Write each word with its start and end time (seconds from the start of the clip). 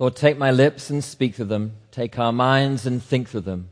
Lord, 0.00 0.16
take 0.16 0.38
my 0.38 0.50
lips 0.50 0.88
and 0.88 1.04
speak 1.04 1.34
through 1.34 1.44
them. 1.44 1.76
Take 1.90 2.18
our 2.18 2.32
minds 2.32 2.86
and 2.86 3.02
think 3.02 3.28
through 3.28 3.42
them. 3.42 3.68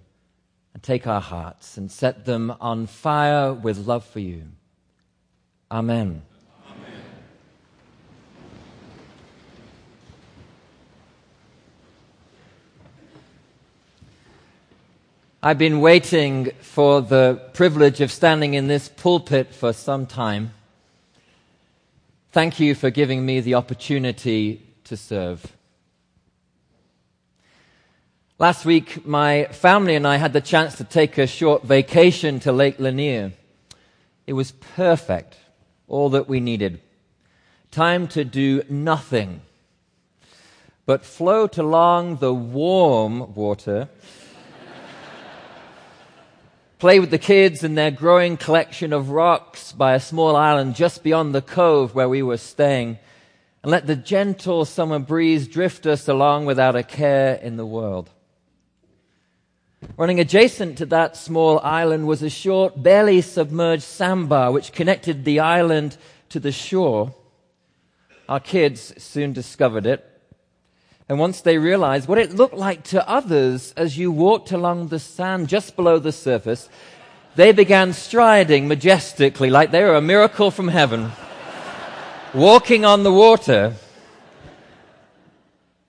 And 0.75 0.83
take 0.83 1.07
our 1.07 1.23
hearts 1.23 1.79
and 1.79 1.91
set 1.91 2.27
them 2.27 2.55
on 2.61 2.87
fire 2.87 3.55
with 3.55 3.87
love 3.87 4.05
for 4.05 4.21
you. 4.21 4.43
Amen. 5.71 6.21
Amen. 6.71 6.93
I've 15.43 15.57
been 15.57 15.81
waiting 15.81 16.51
for 16.61 17.01
the 17.01 17.41
privilege 17.55 18.03
of 18.03 18.13
standing 18.13 18.53
in 18.53 18.67
this 18.67 18.91
pulpit 18.91 19.55
for 19.55 19.73
some 19.73 20.05
time. 20.05 20.53
Thank 22.33 22.61
you 22.61 22.75
for 22.75 22.91
giving 22.91 23.25
me 23.25 23.41
the 23.41 23.55
opportunity 23.55 24.63
to 24.85 24.95
serve. 24.95 25.55
Last 28.41 28.65
week, 28.65 29.05
my 29.05 29.47
family 29.47 29.97
and 29.97 30.07
I 30.07 30.17
had 30.17 30.33
the 30.33 30.41
chance 30.41 30.77
to 30.77 30.85
take 30.85 31.19
a 31.19 31.27
short 31.27 31.65
vacation 31.65 32.39
to 32.41 32.53
Lake 32.53 32.79
Lanier. 32.79 33.33
It 34.29 34.35
was 34.35 34.53
perfect, 34.53 35.37
all 35.89 36.11
that 36.11 36.29
we 36.29 36.39
needed. 36.39 36.81
Time 37.73 38.07
to 38.07 38.25
do 38.25 38.63
nothing 38.69 39.41
but 40.87 41.05
float 41.05 41.59
along 41.59 42.19
the 42.19 42.33
warm 42.33 43.35
water, 43.35 43.89
play 46.79 47.01
with 47.01 47.11
the 47.11 47.19
kids 47.19 47.65
in 47.65 47.75
their 47.75 47.91
growing 47.91 48.37
collection 48.37 48.93
of 48.93 49.11
rocks 49.11 49.73
by 49.73 49.95
a 49.95 50.01
small 50.01 50.37
island 50.37 50.77
just 50.77 51.03
beyond 51.03 51.35
the 51.35 51.43
cove 51.43 51.93
where 51.93 52.09
we 52.09 52.23
were 52.23 52.37
staying, 52.37 53.01
and 53.65 53.73
let 53.73 53.89
the 53.89 53.97
gentle 53.97 54.65
summer 54.65 55.01
breeze 55.01 55.49
drift 55.49 55.87
us 55.87 56.07
along 56.07 56.47
without 56.47 56.77
a 56.77 56.85
care 56.85 57.35
in 57.35 57.57
the 57.57 57.67
world. 57.67 58.11
Running 59.99 60.21
adjacent 60.21 60.79
to 60.79 60.87
that 60.87 61.17
small 61.17 61.59
island 61.59 62.07
was 62.07 62.23
a 62.23 62.31
short, 62.31 62.81
barely 62.81 63.21
submerged 63.21 63.83
sandbar 63.83 64.53
which 64.53 64.71
connected 64.71 65.25
the 65.25 65.41
island 65.41 65.97
to 66.29 66.39
the 66.39 66.53
shore. 66.53 67.17
Our 68.29 68.39
kids 68.39 68.95
soon 69.03 69.33
discovered 69.33 69.87
it. 69.87 70.05
And 71.09 71.19
once 71.19 71.41
they 71.41 71.59
realized 71.59 72.07
what 72.07 72.19
it 72.19 72.33
looked 72.33 72.55
like 72.55 72.85
to 72.85 73.09
others 73.09 73.75
as 73.77 73.99
you 73.99 74.13
walked 74.13 74.53
along 74.53 74.87
the 74.87 75.01
sand 75.01 75.49
just 75.49 75.75
below 75.75 75.99
the 75.99 76.13
surface, 76.13 76.69
they 77.35 77.51
began 77.51 77.93
striding 77.93 78.69
majestically 78.69 79.51
like 79.51 79.73
they 79.73 79.83
were 79.83 79.97
a 79.97 80.01
miracle 80.01 80.53
from 80.53 80.69
heaven, 80.69 81.11
walking 82.33 82.85
on 82.85 83.03
the 83.03 83.13
water. 83.13 83.75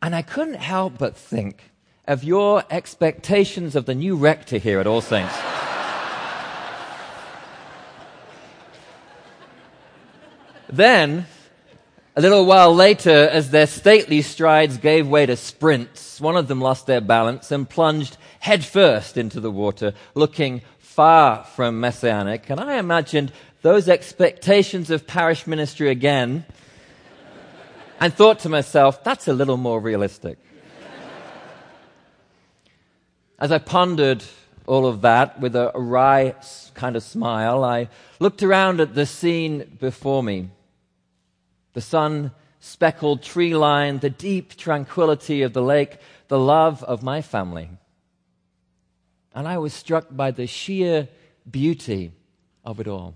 And 0.02 0.16
I 0.16 0.24
couldn't 0.24 0.56
help 0.56 0.98
but 0.98 1.16
think, 1.16 1.70
of 2.10 2.24
your 2.24 2.64
expectations 2.72 3.76
of 3.76 3.86
the 3.86 3.94
new 3.94 4.16
rector 4.16 4.58
here 4.58 4.80
at 4.80 4.88
All 4.88 5.00
Saints. 5.00 5.38
then, 10.72 11.28
a 12.16 12.22
little 12.22 12.48
while 12.48 12.74
later, 12.74 13.12
as 13.12 13.52
their 13.52 13.68
stately 13.68 14.24
strides 14.24 14.78
gave 14.80 15.08
way 15.08 15.28
to 15.28 15.38
sprints, 15.38 16.20
one 16.20 16.36
of 16.36 16.48
them 16.48 16.60
lost 16.60 16.88
their 16.88 17.00
balance 17.00 17.52
and 17.52 17.70
plunged 17.70 18.18
headfirst 18.40 19.16
into 19.16 19.40
the 19.40 19.52
water, 19.52 19.94
looking 20.16 20.64
far 20.80 21.44
from 21.44 21.80
messianic. 21.80 22.50
And 22.50 22.60
I 22.60 22.80
imagined 22.80 23.32
those 23.62 23.88
expectations 23.88 24.90
of 24.90 25.06
parish 25.06 25.46
ministry 25.46 25.92
again 25.92 26.44
and 28.00 28.12
thought 28.12 28.40
to 28.40 28.50
myself, 28.50 29.04
that's 29.04 29.28
a 29.28 29.34
little 29.34 29.58
more 29.58 29.80
realistic. 29.80 30.40
As 33.40 33.54
I 33.54 33.58
pondered 33.58 34.24
all 34.68 34.86
of 34.86 35.02
that 35.02 35.40
with 35.40 35.56
a 35.56 35.72
wry 35.74 36.36
kind 36.74 36.98
of 36.98 37.04
smile, 37.04 37.64
I 37.64 37.88
looked 38.20 38.44
around 38.44 38.82
at 38.82 38.96
the 38.96 39.06
scene 39.06 39.78
before 39.80 40.22
me. 40.22 40.50
The 41.74 41.82
sun 41.82 42.32
speckled 42.60 43.24
tree 43.24 43.56
line, 43.56 44.00
the 44.00 44.10
deep 44.10 44.58
tranquility 44.58 45.42
of 45.42 45.54
the 45.54 45.62
lake, 45.62 45.98
the 46.28 46.38
love 46.38 46.84
of 46.84 47.02
my 47.02 47.22
family. 47.22 47.70
And 49.34 49.48
I 49.48 49.58
was 49.58 49.74
struck 49.74 50.08
by 50.12 50.32
the 50.32 50.46
sheer 50.46 51.08
beauty 51.50 52.12
of 52.66 52.82
it 52.82 52.88
all. 52.88 53.16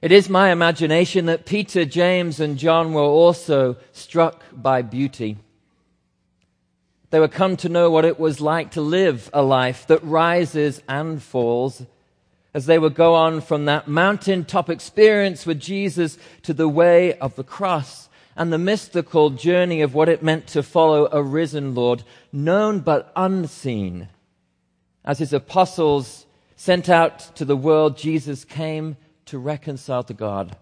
It 0.00 0.12
is 0.12 0.28
my 0.28 0.52
imagination 0.52 1.26
that 1.26 1.46
Peter, 1.46 1.84
James, 1.84 2.38
and 2.38 2.58
John 2.58 2.92
were 2.92 3.00
also 3.00 3.76
struck 3.90 4.44
by 4.52 4.82
beauty. 4.82 5.38
They 7.14 7.20
would 7.20 7.30
come 7.30 7.56
to 7.58 7.68
know 7.68 7.92
what 7.92 8.04
it 8.04 8.18
was 8.18 8.40
like 8.40 8.72
to 8.72 8.80
live 8.80 9.30
a 9.32 9.40
life 9.40 9.86
that 9.86 10.02
rises 10.02 10.82
and 10.88 11.22
falls 11.22 11.86
as 12.52 12.66
they 12.66 12.76
would 12.76 12.96
go 12.96 13.14
on 13.14 13.40
from 13.40 13.66
that 13.66 13.86
mountaintop 13.86 14.68
experience 14.68 15.46
with 15.46 15.60
Jesus 15.60 16.18
to 16.42 16.52
the 16.52 16.68
way 16.68 17.16
of 17.18 17.36
the 17.36 17.44
cross 17.44 18.08
and 18.34 18.52
the 18.52 18.58
mystical 18.58 19.30
journey 19.30 19.80
of 19.80 19.94
what 19.94 20.08
it 20.08 20.24
meant 20.24 20.48
to 20.48 20.62
follow 20.64 21.08
a 21.12 21.22
risen 21.22 21.72
Lord, 21.72 22.02
known 22.32 22.80
but 22.80 23.12
unseen. 23.14 24.08
As 25.04 25.20
his 25.20 25.32
apostles 25.32 26.26
sent 26.56 26.88
out 26.88 27.20
to 27.36 27.44
the 27.44 27.56
world, 27.56 27.96
Jesus 27.96 28.44
came 28.44 28.96
to 29.26 29.38
reconcile 29.38 30.02
to 30.02 30.14
God. 30.14 30.56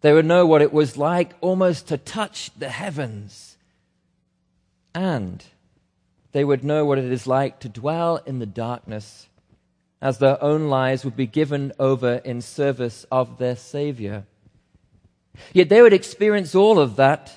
They 0.00 0.12
would 0.12 0.26
know 0.26 0.44
what 0.44 0.60
it 0.60 0.72
was 0.72 0.96
like 0.96 1.34
almost 1.40 1.86
to 1.86 1.96
touch 1.96 2.50
the 2.58 2.68
heavens 2.68 3.52
and 4.94 5.44
they 6.32 6.44
would 6.44 6.64
know 6.64 6.84
what 6.84 6.98
it 6.98 7.10
is 7.10 7.26
like 7.26 7.60
to 7.60 7.68
dwell 7.68 8.16
in 8.26 8.38
the 8.38 8.46
darkness 8.46 9.28
as 10.00 10.18
their 10.18 10.42
own 10.42 10.68
lives 10.68 11.04
would 11.04 11.16
be 11.16 11.26
given 11.26 11.72
over 11.78 12.14
in 12.24 12.40
service 12.40 13.06
of 13.10 13.38
their 13.38 13.54
Savior. 13.54 14.24
Yet 15.52 15.68
they 15.68 15.80
would 15.80 15.92
experience 15.92 16.54
all 16.54 16.78
of 16.78 16.96
that 16.96 17.32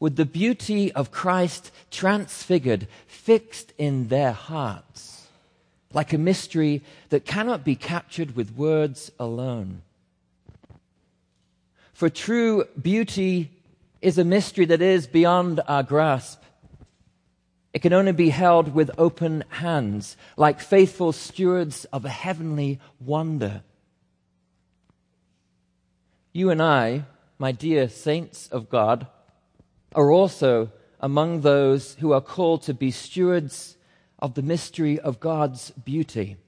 with 0.00 0.16
the 0.16 0.24
beauty 0.24 0.92
of 0.92 1.10
Christ 1.10 1.70
transfigured, 1.90 2.86
fixed 3.06 3.72
in 3.78 4.08
their 4.08 4.32
hearts, 4.32 5.26
like 5.92 6.12
a 6.12 6.18
mystery 6.18 6.82
that 7.10 7.24
cannot 7.24 7.64
be 7.64 7.76
captured 7.76 8.36
with 8.36 8.56
words 8.56 9.10
alone. 9.18 9.82
For 11.92 12.10
true 12.10 12.64
beauty 12.80 13.50
is 14.02 14.18
a 14.18 14.24
mystery 14.24 14.66
that 14.66 14.82
is 14.82 15.06
beyond 15.06 15.60
our 15.66 15.82
grasp. 15.82 16.42
It 17.76 17.82
can 17.82 17.92
only 17.92 18.12
be 18.12 18.30
held 18.30 18.74
with 18.74 18.90
open 18.96 19.44
hands, 19.50 20.16
like 20.38 20.60
faithful 20.60 21.12
stewards 21.12 21.84
of 21.92 22.06
a 22.06 22.08
heavenly 22.08 22.80
wonder. 22.98 23.64
You 26.32 26.48
and 26.48 26.62
I, 26.62 27.04
my 27.38 27.52
dear 27.52 27.90
saints 27.90 28.48
of 28.48 28.70
God, 28.70 29.08
are 29.94 30.10
also 30.10 30.72
among 31.00 31.42
those 31.42 31.96
who 31.96 32.12
are 32.12 32.22
called 32.22 32.62
to 32.62 32.72
be 32.72 32.90
stewards 32.90 33.76
of 34.20 34.32
the 34.32 34.42
mystery 34.42 34.98
of 34.98 35.20
God's 35.20 35.70
beauty. 35.72 36.38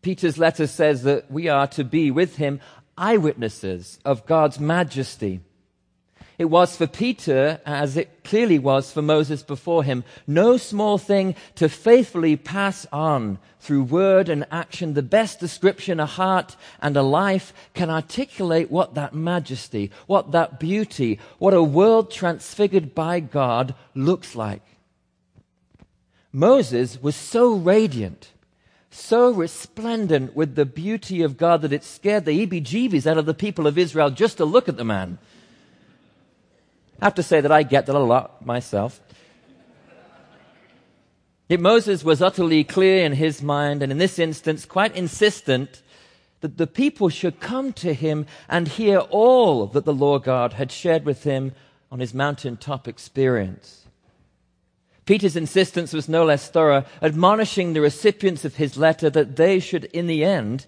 Peter's 0.00 0.38
letter 0.38 0.68
says 0.68 1.02
that 1.02 1.28
we 1.28 1.48
are 1.48 1.66
to 1.66 1.82
be 1.82 2.12
with 2.12 2.36
him 2.36 2.60
eyewitnesses 2.96 3.98
of 4.04 4.26
God's 4.26 4.60
majesty. 4.60 5.40
It 6.38 6.44
was 6.44 6.76
for 6.76 6.86
Peter, 6.86 7.60
as 7.66 7.96
it 7.96 8.22
clearly 8.22 8.60
was 8.60 8.92
for 8.92 9.02
Moses 9.02 9.42
before 9.42 9.82
him, 9.82 10.04
no 10.24 10.56
small 10.56 10.96
thing 10.96 11.34
to 11.56 11.68
faithfully 11.68 12.36
pass 12.36 12.86
on 12.92 13.38
through 13.58 13.82
word 13.82 14.28
and 14.28 14.46
action 14.52 14.94
the 14.94 15.02
best 15.02 15.40
description 15.40 15.98
a 15.98 16.06
heart 16.06 16.54
and 16.80 16.96
a 16.96 17.02
life 17.02 17.52
can 17.74 17.90
articulate 17.90 18.70
what 18.70 18.94
that 18.94 19.14
majesty, 19.14 19.90
what 20.06 20.30
that 20.30 20.60
beauty, 20.60 21.18
what 21.38 21.54
a 21.54 21.62
world 21.62 22.08
transfigured 22.08 22.94
by 22.94 23.18
God 23.18 23.74
looks 23.96 24.36
like. 24.36 24.62
Moses 26.32 27.02
was 27.02 27.16
so 27.16 27.52
radiant, 27.52 28.30
so 28.90 29.32
resplendent 29.32 30.36
with 30.36 30.54
the 30.54 30.66
beauty 30.66 31.22
of 31.22 31.36
God 31.36 31.62
that 31.62 31.72
it 31.72 31.82
scared 31.82 32.26
the 32.26 32.46
heebie 32.46 32.62
jeebies 32.62 33.08
out 33.08 33.18
of 33.18 33.26
the 33.26 33.34
people 33.34 33.66
of 33.66 33.76
Israel 33.76 34.10
just 34.10 34.36
to 34.36 34.44
look 34.44 34.68
at 34.68 34.76
the 34.76 34.84
man. 34.84 35.18
I 37.00 37.06
have 37.06 37.14
to 37.14 37.22
say 37.22 37.40
that 37.40 37.52
I 37.52 37.62
get 37.62 37.86
that 37.86 37.94
a 37.94 38.00
lot 38.00 38.44
myself. 38.44 39.00
Yet 41.48 41.60
Moses 41.60 42.04
was 42.04 42.20
utterly 42.20 42.64
clear 42.64 43.04
in 43.04 43.12
his 43.12 43.42
mind, 43.42 43.82
and 43.82 43.90
in 43.90 43.98
this 43.98 44.18
instance, 44.18 44.66
quite 44.66 44.94
insistent 44.94 45.82
that 46.40 46.58
the 46.58 46.66
people 46.66 47.08
should 47.08 47.40
come 47.40 47.72
to 47.74 47.94
him 47.94 48.26
and 48.48 48.68
hear 48.68 48.98
all 48.98 49.66
that 49.66 49.84
the 49.84 49.94
Lord 49.94 50.24
God 50.24 50.54
had 50.54 50.70
shared 50.70 51.04
with 51.04 51.24
him 51.24 51.52
on 51.90 52.00
his 52.00 52.12
mountaintop 52.12 52.86
experience. 52.86 53.86
Peter's 55.06 55.36
insistence 55.36 55.94
was 55.94 56.08
no 56.08 56.24
less 56.24 56.50
thorough, 56.50 56.84
admonishing 57.00 57.72
the 57.72 57.80
recipients 57.80 58.44
of 58.44 58.56
his 58.56 58.76
letter 58.76 59.08
that 59.08 59.36
they 59.36 59.58
should, 59.58 59.84
in 59.86 60.06
the 60.06 60.22
end, 60.22 60.66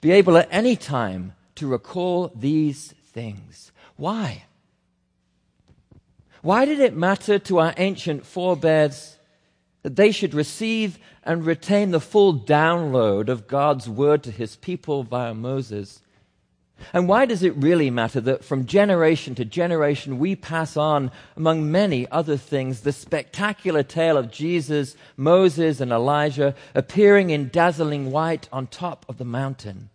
be 0.00 0.10
able 0.10 0.36
at 0.36 0.48
any 0.50 0.74
time 0.74 1.34
to 1.54 1.68
recall 1.68 2.32
these 2.34 2.94
things. 3.12 3.70
Why? 3.96 4.42
Why 6.46 6.64
did 6.64 6.78
it 6.78 6.94
matter 6.94 7.40
to 7.40 7.58
our 7.58 7.74
ancient 7.76 8.24
forebears 8.24 9.16
that 9.82 9.96
they 9.96 10.12
should 10.12 10.32
receive 10.32 10.96
and 11.24 11.44
retain 11.44 11.90
the 11.90 11.98
full 11.98 12.38
download 12.38 13.28
of 13.28 13.48
God's 13.48 13.88
word 13.88 14.22
to 14.22 14.30
his 14.30 14.54
people 14.54 15.02
via 15.02 15.34
Moses? 15.34 16.02
And 16.92 17.08
why 17.08 17.26
does 17.26 17.42
it 17.42 17.56
really 17.56 17.90
matter 17.90 18.20
that 18.20 18.44
from 18.44 18.64
generation 18.64 19.34
to 19.34 19.44
generation 19.44 20.20
we 20.20 20.36
pass 20.36 20.76
on, 20.76 21.10
among 21.36 21.68
many 21.68 22.08
other 22.12 22.36
things, 22.36 22.82
the 22.82 22.92
spectacular 22.92 23.82
tale 23.82 24.16
of 24.16 24.30
Jesus, 24.30 24.94
Moses, 25.16 25.80
and 25.80 25.90
Elijah 25.90 26.54
appearing 26.76 27.30
in 27.30 27.48
dazzling 27.48 28.12
white 28.12 28.48
on 28.52 28.68
top 28.68 29.04
of 29.08 29.18
the 29.18 29.24
mountain? 29.24 29.90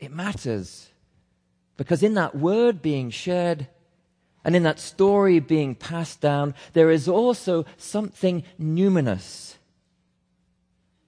It 0.00 0.10
matters 0.10 0.88
because 1.76 2.02
in 2.02 2.14
that 2.14 2.34
word 2.34 2.82
being 2.82 3.10
shared, 3.10 3.68
and 4.44 4.54
in 4.54 4.62
that 4.64 4.78
story 4.78 5.40
being 5.40 5.74
passed 5.74 6.20
down, 6.20 6.54
there 6.74 6.90
is 6.90 7.08
also 7.08 7.64
something 7.78 8.44
numinous, 8.60 9.56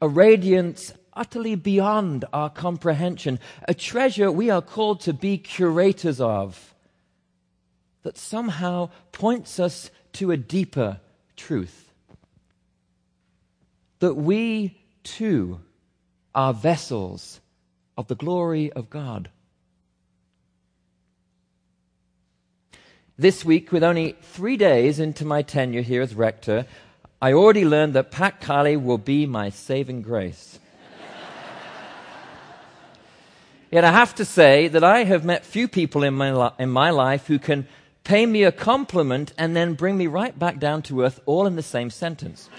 a 0.01 0.09
radiance 0.09 0.95
utterly 1.13 1.55
beyond 1.55 2.25
our 2.33 2.51
comprehension, 2.51 3.39
a 3.67 3.75
treasure 3.75 4.31
we 4.31 4.51
are 4.51 4.63
called 4.63 5.01
to 5.01 5.13
be 5.13 5.39
curators 5.39 6.21
of, 6.21 6.75
that 8.03 8.17
somehow 8.17 8.89
points 9.13 9.59
us 9.59 9.91
to 10.13 10.31
a 10.31 10.37
deeper 10.37 11.01
truth. 11.37 11.93
That 13.99 14.15
we 14.15 14.79
too 15.03 15.61
are 16.35 16.53
vessels 16.53 17.41
of 17.97 18.09
the 18.09 18.15
glory 18.15 18.71
of 18.73 18.91
God. 18.91 19.31
This 23.19 23.47
week, 23.47 23.73
with 23.73 23.83
only 23.83 24.15
three 24.21 24.59
days 24.59 25.01
into 25.01 25.25
my 25.25 25.41
tenure 25.41 25.81
here 25.81 26.03
as 26.03 26.15
rector, 26.15 26.67
I 27.23 27.33
already 27.33 27.65
learned 27.65 27.95
that 27.95 28.11
Pat 28.11 28.43
Kiley 28.43 28.77
will 28.77 28.99
be 28.99 29.25
my 29.25 29.49
saving 29.49 30.03
grace. 30.03 30.59
Yet 33.71 33.85
I 33.85 33.93
have 33.93 34.15
to 34.17 34.27
say 34.27 34.69
that 34.69 34.85
I 34.85 35.05
have 35.05 35.25
met 35.25 35.47
few 35.47 35.67
people 35.67 36.03
in 36.03 36.13
my, 36.13 36.31
li- 36.31 36.55
in 36.59 36.69
my 36.69 36.91
life 36.91 37.27
who 37.27 37.39
can 37.39 37.67
pay 38.05 38.27
me 38.27 38.43
a 38.43 38.53
compliment 38.53 39.33
and 39.39 39.57
then 39.57 39.73
bring 39.73 39.97
me 39.97 40.09
right 40.09 40.39
back 40.39 40.59
down 40.59 40.83
to 40.83 41.01
earth 41.01 41.19
all 41.25 41.47
in 41.47 41.57
the 41.57 41.63
same 41.63 41.89
sentence. 41.89 42.51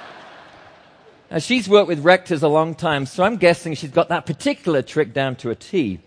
now, 1.30 1.38
she's 1.38 1.66
worked 1.66 1.88
with 1.88 2.00
rectors 2.00 2.42
a 2.42 2.48
long 2.48 2.74
time, 2.74 3.06
so 3.06 3.24
I'm 3.24 3.38
guessing 3.38 3.72
she's 3.72 3.90
got 3.90 4.10
that 4.10 4.26
particular 4.26 4.82
trick 4.82 5.14
down 5.14 5.36
to 5.36 5.48
a 5.48 5.54
T. 5.54 6.00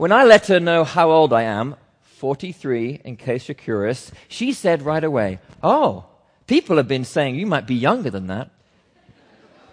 When 0.00 0.12
I 0.12 0.24
let 0.24 0.46
her 0.46 0.60
know 0.60 0.82
how 0.82 1.10
old 1.10 1.30
I 1.30 1.42
am, 1.42 1.76
43 2.04 3.02
in 3.04 3.18
case 3.18 3.48
you're 3.48 3.54
curious, 3.54 4.10
she 4.28 4.54
said 4.54 4.80
right 4.80 5.04
away, 5.04 5.40
Oh, 5.62 6.06
people 6.46 6.78
have 6.78 6.88
been 6.88 7.04
saying 7.04 7.34
you 7.34 7.44
might 7.44 7.66
be 7.66 7.74
younger 7.74 8.08
than 8.08 8.28
that. 8.28 8.48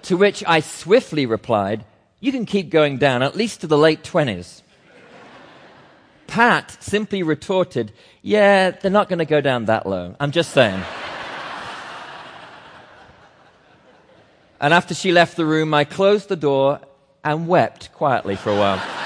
To 0.01 0.17
which 0.17 0.43
I 0.45 0.59
swiftly 0.59 1.25
replied, 1.25 1.85
You 2.19 2.33
can 2.33 2.45
keep 2.45 2.69
going 2.69 2.97
down, 2.97 3.23
at 3.23 3.37
least 3.37 3.61
to 3.61 3.67
the 3.67 3.77
late 3.77 4.03
20s. 4.03 4.63
Pat 6.27 6.75
simply 6.83 7.23
retorted, 7.23 7.93
Yeah, 8.21 8.71
they're 8.71 8.91
not 8.91 9.07
going 9.07 9.19
to 9.19 9.25
go 9.25 9.39
down 9.39 9.63
that 9.67 9.87
low. 9.87 10.17
I'm 10.19 10.31
just 10.31 10.51
saying. 10.51 10.83
and 14.59 14.73
after 14.73 14.93
she 14.93 15.13
left 15.13 15.37
the 15.37 15.45
room, 15.45 15.73
I 15.73 15.85
closed 15.85 16.27
the 16.27 16.35
door 16.35 16.81
and 17.23 17.47
wept 17.47 17.93
quietly 17.93 18.35
for 18.35 18.49
a 18.49 18.57
while. 18.57 18.96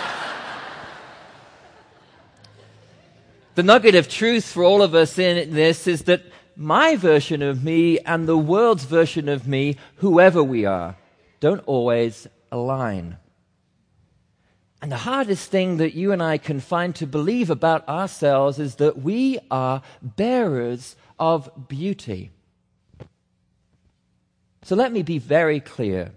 The 3.61 3.67
nugget 3.67 3.93
of 3.93 4.09
truth 4.09 4.45
for 4.45 4.63
all 4.63 4.81
of 4.81 4.95
us 4.95 5.19
in 5.19 5.53
this 5.53 5.85
is 5.85 6.05
that 6.05 6.23
my 6.55 6.95
version 6.95 7.43
of 7.43 7.63
me 7.63 7.99
and 7.99 8.27
the 8.27 8.35
world's 8.35 8.85
version 8.85 9.29
of 9.29 9.47
me, 9.47 9.75
whoever 9.97 10.43
we 10.43 10.65
are, 10.65 10.95
don't 11.39 11.61
always 11.67 12.25
align. 12.51 13.17
And 14.81 14.91
the 14.91 14.97
hardest 14.97 15.51
thing 15.51 15.77
that 15.77 15.93
you 15.93 16.11
and 16.11 16.23
I 16.23 16.39
can 16.39 16.59
find 16.59 16.95
to 16.95 17.05
believe 17.05 17.51
about 17.51 17.87
ourselves 17.87 18.57
is 18.57 18.77
that 18.77 19.03
we 19.03 19.37
are 19.51 19.83
bearers 20.01 20.95
of 21.19 21.67
beauty. 21.67 22.31
So 24.63 24.75
let 24.75 24.91
me 24.91 25.03
be 25.03 25.19
very 25.19 25.59
clear. 25.59 26.13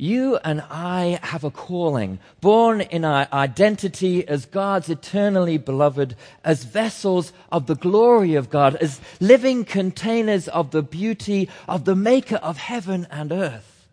You 0.00 0.36
and 0.44 0.62
I 0.70 1.18
have 1.24 1.42
a 1.42 1.50
calling, 1.50 2.20
born 2.40 2.80
in 2.80 3.04
our 3.04 3.26
identity 3.32 4.26
as 4.28 4.46
God's 4.46 4.88
eternally 4.88 5.58
beloved, 5.58 6.14
as 6.44 6.62
vessels 6.62 7.32
of 7.50 7.66
the 7.66 7.74
glory 7.74 8.36
of 8.36 8.48
God, 8.48 8.76
as 8.76 9.00
living 9.18 9.64
containers 9.64 10.46
of 10.46 10.70
the 10.70 10.84
beauty 10.84 11.48
of 11.66 11.84
the 11.84 11.96
maker 11.96 12.36
of 12.36 12.58
heaven 12.58 13.08
and 13.10 13.32
earth. 13.32 13.88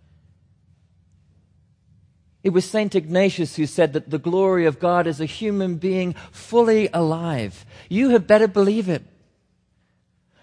It 2.43 2.53
was 2.53 2.69
St. 2.69 2.93
Ignatius 2.93 3.55
who 3.55 3.65
said 3.65 3.93
that 3.93 4.11
the 4.11 4.19
glory 4.19 4.67
of 4.67 4.79
God 4.79 5.07
is 5.07 5.19
a 5.19 5.25
human 5.25 5.77
being 5.77 6.13
fully 6.31 6.87
alive. 6.93 7.65
You 7.89 8.09
had 8.09 8.27
better 8.27 8.47
believe 8.47 8.87
it 8.87 9.03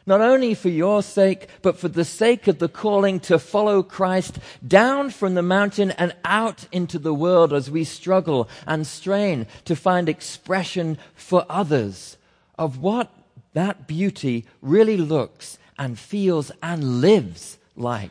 not 0.06 0.20
only 0.20 0.54
for 0.54 0.68
your 0.68 1.02
sake, 1.02 1.48
but 1.62 1.76
for 1.76 1.88
the 1.88 2.04
sake 2.04 2.48
of 2.48 2.58
the 2.58 2.68
calling 2.68 3.20
to 3.20 3.38
follow 3.38 3.82
Christ 3.82 4.38
down 4.66 5.10
from 5.10 5.34
the 5.34 5.42
mountain 5.42 5.92
and 5.92 6.14
out 6.24 6.66
into 6.72 6.98
the 6.98 7.14
world 7.14 7.52
as 7.52 7.70
we 7.70 7.84
struggle 7.84 8.48
and 8.66 8.86
strain 8.86 9.46
to 9.64 9.76
find 9.76 10.08
expression 10.08 10.98
for 11.14 11.46
others 11.48 12.16
of 12.58 12.78
what 12.78 13.10
that 13.54 13.86
beauty 13.86 14.46
really 14.60 14.96
looks 14.96 15.58
and 15.78 15.98
feels 15.98 16.50
and 16.62 17.00
lives 17.00 17.58
like. 17.76 18.10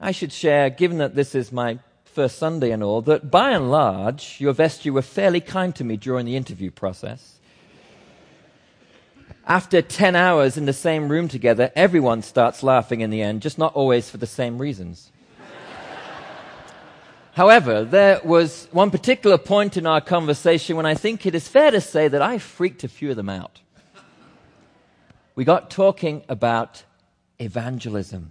I 0.00 0.12
should 0.12 0.32
share, 0.32 0.70
given 0.70 0.98
that 0.98 1.14
this 1.14 1.34
is 1.34 1.52
my 1.52 1.78
first 2.04 2.38
Sunday 2.38 2.70
and 2.70 2.82
all, 2.82 3.02
that 3.02 3.30
by 3.30 3.50
and 3.50 3.70
large, 3.70 4.36
your 4.40 4.54
vestry 4.54 4.90
were 4.90 5.02
fairly 5.02 5.40
kind 5.40 5.74
to 5.76 5.84
me 5.84 5.96
during 5.96 6.24
the 6.24 6.36
interview 6.36 6.70
process 6.70 7.39
after 9.50 9.82
10 9.82 10.14
hours 10.14 10.56
in 10.56 10.64
the 10.64 10.72
same 10.72 11.08
room 11.08 11.26
together, 11.26 11.72
everyone 11.74 12.22
starts 12.22 12.62
laughing 12.62 13.00
in 13.00 13.10
the 13.10 13.20
end, 13.20 13.42
just 13.42 13.58
not 13.58 13.74
always 13.74 14.08
for 14.08 14.16
the 14.16 14.26
same 14.26 14.58
reasons. 14.58 15.10
However, 17.32 17.82
there 17.82 18.20
was 18.22 18.68
one 18.70 18.92
particular 18.92 19.36
point 19.36 19.76
in 19.76 19.88
our 19.88 20.00
conversation 20.00 20.76
when 20.76 20.86
I 20.86 20.94
think 20.94 21.26
it 21.26 21.34
is 21.34 21.48
fair 21.48 21.72
to 21.72 21.80
say 21.80 22.06
that 22.06 22.22
I 22.22 22.38
freaked 22.38 22.84
a 22.84 22.88
few 22.88 23.10
of 23.10 23.16
them 23.16 23.28
out. 23.28 23.60
We 25.34 25.44
got 25.44 25.68
talking 25.68 26.22
about 26.28 26.84
evangelism. 27.40 28.30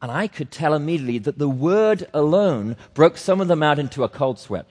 And 0.00 0.12
I 0.12 0.28
could 0.28 0.52
tell 0.52 0.72
immediately 0.72 1.18
that 1.18 1.38
the 1.38 1.48
word 1.48 2.06
alone 2.14 2.76
broke 2.94 3.16
some 3.16 3.40
of 3.40 3.48
them 3.48 3.62
out 3.64 3.80
into 3.80 4.04
a 4.04 4.08
cold 4.08 4.38
sweat. 4.38 4.66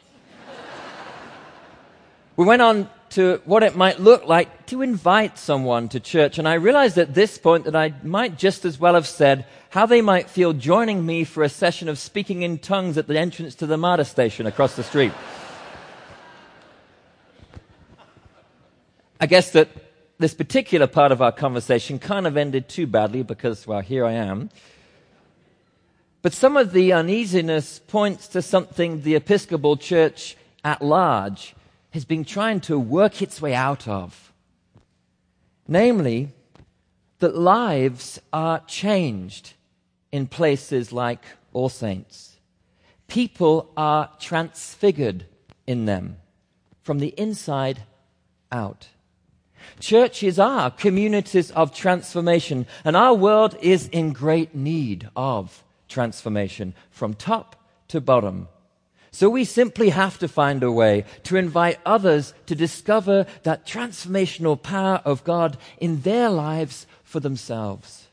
we 2.37 2.45
went 2.45 2.61
on 2.61 2.89
to 3.11 3.41
what 3.43 3.61
it 3.61 3.75
might 3.75 3.99
look 3.99 4.25
like 4.25 4.65
to 4.67 4.81
invite 4.81 5.37
someone 5.37 5.89
to 5.89 5.99
church. 5.99 6.37
And 6.37 6.47
I 6.47 6.53
realized 6.53 6.97
at 6.97 7.13
this 7.13 7.37
point 7.37 7.65
that 7.65 7.75
I 7.75 7.93
might 8.03 8.37
just 8.37 8.63
as 8.63 8.79
well 8.79 8.93
have 8.93 9.07
said 9.07 9.45
how 9.69 9.85
they 9.85 10.01
might 10.01 10.29
feel 10.29 10.53
joining 10.53 11.05
me 11.05 11.25
for 11.25 11.43
a 11.43 11.49
session 11.49 11.89
of 11.89 11.99
speaking 11.99 12.41
in 12.41 12.57
tongues 12.57 12.97
at 12.97 13.07
the 13.07 13.19
entrance 13.19 13.53
to 13.55 13.65
the 13.65 13.77
MARTA 13.77 14.05
station 14.05 14.47
across 14.47 14.75
the 14.75 14.83
street. 14.83 15.11
I 19.19 19.25
guess 19.25 19.51
that 19.51 19.69
this 20.17 20.33
particular 20.33 20.87
part 20.87 21.11
of 21.11 21.21
our 21.21 21.31
conversation 21.33 21.99
kind 21.99 22.25
of 22.25 22.37
ended 22.37 22.69
too 22.69 22.87
badly 22.87 23.23
because, 23.23 23.67
well, 23.67 23.81
here 23.81 24.05
I 24.05 24.13
am. 24.13 24.49
But 26.21 26.33
some 26.33 26.55
of 26.55 26.71
the 26.71 26.93
uneasiness 26.93 27.79
points 27.79 28.27
to 28.29 28.41
something 28.41 29.01
the 29.01 29.15
Episcopal 29.15 29.75
Church 29.75 30.37
at 30.63 30.81
large 30.81 31.55
has 31.91 32.05
been 32.05 32.25
trying 32.25 32.59
to 32.61 32.79
work 32.79 33.21
its 33.21 33.41
way 33.41 33.53
out 33.53 33.87
of. 33.87 34.33
Namely, 35.67 36.29
that 37.19 37.35
lives 37.35 38.19
are 38.33 38.59
changed 38.61 39.53
in 40.11 40.27
places 40.27 40.91
like 40.91 41.23
All 41.53 41.69
Saints. 41.69 42.37
People 43.07 43.71
are 43.77 44.09
transfigured 44.19 45.25
in 45.67 45.85
them 45.85 46.17
from 46.81 46.99
the 46.99 47.13
inside 47.17 47.83
out. 48.51 48.87
Churches 49.79 50.39
are 50.39 50.71
communities 50.71 51.51
of 51.51 51.73
transformation, 51.73 52.65
and 52.83 52.95
our 52.95 53.13
world 53.13 53.55
is 53.61 53.87
in 53.89 54.11
great 54.11 54.55
need 54.55 55.09
of 55.15 55.63
transformation 55.87 56.73
from 56.89 57.13
top 57.13 57.55
to 57.89 58.01
bottom. 58.01 58.47
So 59.11 59.29
we 59.29 59.43
simply 59.43 59.89
have 59.89 60.17
to 60.19 60.27
find 60.27 60.63
a 60.63 60.71
way 60.71 61.05
to 61.23 61.35
invite 61.35 61.79
others 61.85 62.33
to 62.45 62.55
discover 62.55 63.25
that 63.43 63.65
transformational 63.65 64.61
power 64.61 65.01
of 65.03 65.23
God 65.23 65.57
in 65.79 66.01
their 66.01 66.29
lives 66.29 66.87
for 67.03 67.19
themselves. 67.19 68.07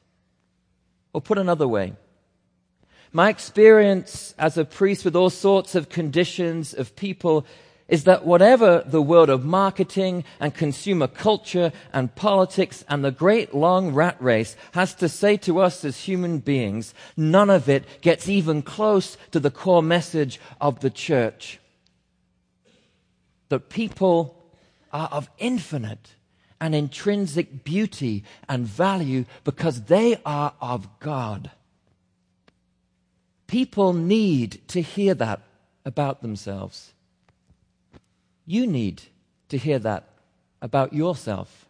Or 1.13 1.21
put 1.21 1.39
another 1.39 1.69
way, 1.69 1.95
My 3.13 3.31
experience 3.31 4.35
as 4.39 4.59
a 4.59 4.65
priest 4.65 5.05
with 5.05 5.17
all 5.17 5.31
sorts 5.31 5.75
of 5.75 5.89
conditions 5.89 6.75
of 6.75 6.95
people 6.95 7.47
is 7.89 8.05
that 8.05 8.27
whatever 8.27 8.83
the 8.87 9.01
world 9.01 9.31
of 9.31 9.45
marketing 9.45 10.23
and 10.39 10.55
consumer 10.55 11.09
culture 11.09 11.73
and 11.93 12.15
politics 12.15 12.85
and 12.89 13.03
the 13.03 13.11
great 13.11 13.55
long 13.55 13.95
rat 13.95 14.17
race 14.21 14.57
has 14.73 14.95
to 14.95 15.09
say 15.09 15.39
to 15.39 15.59
us 15.59 15.85
as 15.85 16.01
human 16.01 16.39
beings, 16.39 16.93
none 17.17 17.49
of 17.49 17.69
it 17.69 17.85
gets 18.03 18.29
even 18.29 18.61
close 18.61 19.17
to 19.31 19.41
the 19.41 19.51
core 19.51 19.83
message 19.83 20.39
of 20.61 20.81
the 20.81 20.91
church. 20.91 21.59
That 23.49 23.71
people 23.71 24.37
are 24.93 25.09
of 25.11 25.31
infinite 25.39 26.11
and 26.61 26.75
intrinsic 26.75 27.65
beauty 27.65 28.23
and 28.49 28.67
value 28.67 29.25
because 29.45 29.85
they 29.85 30.21
are 30.27 30.53
of 30.61 30.87
God. 31.01 31.51
People 33.47 33.95
need 33.95 34.61
to 34.69 34.83
hear 34.83 35.15
that 35.15 35.41
about 35.87 36.21
themselves. 36.21 36.93
You 38.51 38.67
need 38.67 39.03
to 39.51 39.59
hear 39.59 39.79
that 39.81 40.09
about 40.63 40.95
yourself. 40.95 41.67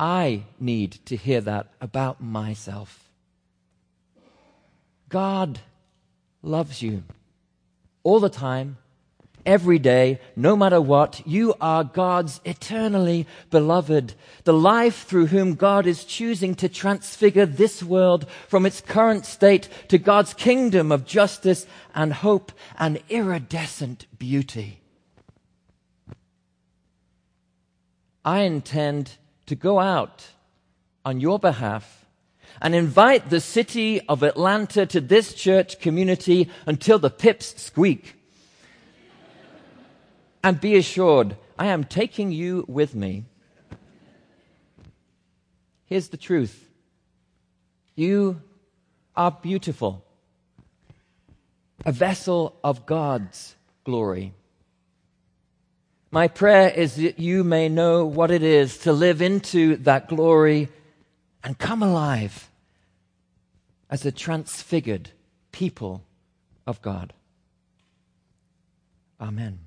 I 0.00 0.44
need 0.58 0.92
to 1.04 1.14
hear 1.14 1.42
that 1.42 1.66
about 1.78 2.22
myself. 2.22 3.10
God 5.10 5.58
loves 6.40 6.80
you 6.80 7.02
all 8.02 8.18
the 8.18 8.30
time, 8.30 8.78
every 9.44 9.78
day, 9.78 10.20
no 10.34 10.56
matter 10.56 10.80
what. 10.80 11.20
You 11.26 11.52
are 11.60 11.84
God's 11.84 12.40
eternally 12.46 13.26
beloved, 13.50 14.14
the 14.44 14.54
life 14.54 15.04
through 15.04 15.26
whom 15.26 15.54
God 15.54 15.86
is 15.86 16.04
choosing 16.04 16.54
to 16.54 16.68
transfigure 16.70 17.44
this 17.44 17.82
world 17.82 18.26
from 18.48 18.64
its 18.64 18.80
current 18.80 19.26
state 19.26 19.68
to 19.88 19.98
God's 19.98 20.32
kingdom 20.32 20.90
of 20.90 21.04
justice 21.04 21.66
and 21.94 22.14
hope 22.14 22.52
and 22.78 23.02
iridescent 23.10 24.06
beauty. 24.18 24.80
I 28.24 28.40
intend 28.40 29.16
to 29.46 29.54
go 29.54 29.78
out 29.78 30.28
on 31.04 31.20
your 31.20 31.38
behalf 31.38 32.06
and 32.62 32.74
invite 32.74 33.30
the 33.30 33.40
city 33.40 34.00
of 34.08 34.22
Atlanta 34.22 34.86
to 34.86 35.00
this 35.00 35.34
church 35.34 35.80
community 35.80 36.48
until 36.66 36.98
the 36.98 37.10
pips 37.10 37.60
squeak. 37.60 38.14
and 40.42 40.60
be 40.60 40.76
assured, 40.76 41.36
I 41.58 41.66
am 41.66 41.84
taking 41.84 42.30
you 42.30 42.66
with 42.68 42.94
me. 42.94 43.24
Here's 45.86 46.08
the 46.08 46.18
truth 46.18 46.68
you 47.96 48.42
are 49.16 49.30
beautiful, 49.30 50.04
a 51.86 51.92
vessel 51.92 52.58
of 52.62 52.84
God's 52.84 53.56
glory. 53.84 54.34
My 56.14 56.28
prayer 56.28 56.68
is 56.68 56.94
that 56.94 57.18
you 57.18 57.42
may 57.42 57.68
know 57.68 58.06
what 58.06 58.30
it 58.30 58.44
is 58.44 58.78
to 58.78 58.92
live 58.92 59.20
into 59.20 59.74
that 59.78 60.06
glory 60.06 60.68
and 61.42 61.58
come 61.58 61.82
alive 61.82 62.48
as 63.90 64.06
a 64.06 64.12
transfigured 64.12 65.10
people 65.50 66.04
of 66.68 66.80
God. 66.80 67.14
Amen. 69.20 69.58